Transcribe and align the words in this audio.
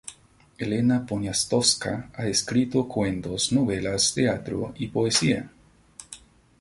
Elena 0.67 0.95
Poniatowska 1.11 1.91
ha 2.15 2.25
escrito 2.31 2.83
cuentos, 2.87 3.51
novelas, 3.51 4.15
teatro 4.15 4.73
y 4.77 4.87
poesía. 4.87 5.47